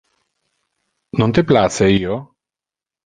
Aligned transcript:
Non 1.23 1.35
te 1.39 1.43
place 1.53 1.93
io? 2.01 2.17